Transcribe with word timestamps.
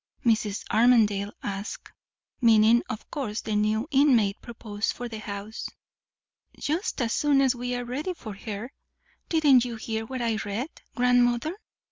Mrs. 0.25 0.63
Armadale 0.71 1.31
asked, 1.43 1.91
meaning 2.41 2.81
of 2.89 3.07
course 3.11 3.41
the 3.41 3.55
new 3.55 3.87
inmate 3.91 4.41
proposed 4.41 4.93
for 4.93 5.07
the 5.07 5.19
house. 5.19 5.69
"Just 6.57 6.99
as 7.03 7.13
soon 7.13 7.39
as 7.39 7.53
we 7.53 7.75
are 7.75 7.85
ready 7.85 8.15
for 8.15 8.33
her; 8.33 8.71
didn't 9.29 9.63
you 9.63 9.75
hear 9.75 10.07
what 10.07 10.23
I 10.23 10.37
read, 10.37 10.71
grandmother? 10.95 11.55